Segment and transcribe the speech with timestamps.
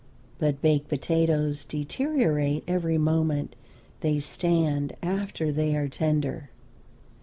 [0.39, 3.55] But baked potatoes deteriorate every moment
[3.99, 6.49] they stand after they are tender.